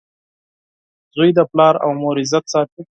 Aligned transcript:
•زوی 1.15 1.29
د 1.37 1.39
پلار 1.51 1.75
او 1.85 1.89
مور 2.01 2.15
عزت 2.23 2.43
ساتي. 2.53 2.81